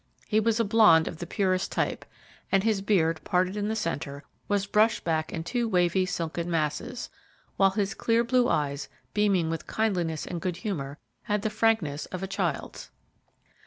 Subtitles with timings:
[0.27, 2.05] He was a blond of the purest type,
[2.51, 7.11] and his beard, parted in the centre, was brushed back in two wavy, silken masses,
[7.57, 12.23] while his clear blue eyes, beaming with kindliness and good humor, had the frankness of
[12.23, 12.89] a child's.